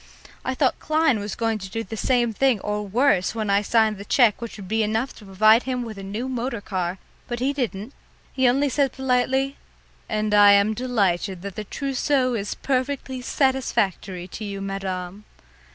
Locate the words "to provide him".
5.17-5.83